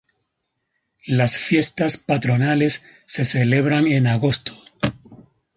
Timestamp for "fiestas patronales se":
1.37-3.23